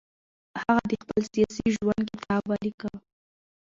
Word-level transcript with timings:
هغه 0.61 0.83
د 0.89 0.91
خپل 1.01 1.21
سیاسي 1.33 1.65
ژوند 1.75 2.05
کتاب 2.15 2.43
ولیکه. 2.47 2.91